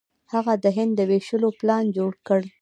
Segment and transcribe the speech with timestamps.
[0.33, 2.41] هغه د هند د ویشلو پلان جوړ کړ.